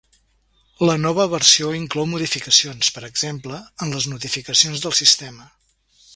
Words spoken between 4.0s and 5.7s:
notificacions del sistema.